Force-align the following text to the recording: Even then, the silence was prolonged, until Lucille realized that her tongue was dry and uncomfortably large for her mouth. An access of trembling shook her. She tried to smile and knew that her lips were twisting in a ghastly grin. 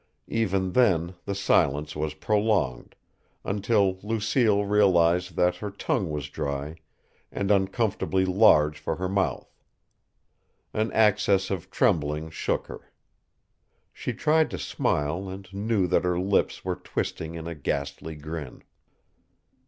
Even 0.27 0.71
then, 0.71 1.13
the 1.25 1.35
silence 1.35 1.95
was 1.95 2.15
prolonged, 2.15 2.95
until 3.43 3.99
Lucille 4.01 4.65
realized 4.65 5.35
that 5.35 5.57
her 5.57 5.69
tongue 5.69 6.09
was 6.09 6.27
dry 6.27 6.75
and 7.31 7.51
uncomfortably 7.51 8.25
large 8.25 8.79
for 8.79 8.95
her 8.95 9.07
mouth. 9.07 9.53
An 10.73 10.91
access 10.93 11.51
of 11.51 11.69
trembling 11.69 12.31
shook 12.31 12.65
her. 12.65 12.91
She 13.93 14.11
tried 14.11 14.49
to 14.49 14.57
smile 14.57 15.29
and 15.29 15.53
knew 15.53 15.85
that 15.85 16.03
her 16.03 16.19
lips 16.19 16.65
were 16.65 16.77
twisting 16.77 17.35
in 17.35 17.45
a 17.45 17.53
ghastly 17.53 18.15
grin. 18.15 18.63